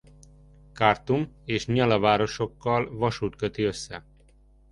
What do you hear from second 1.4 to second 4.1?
és Nyala városokkal vasút köti össze.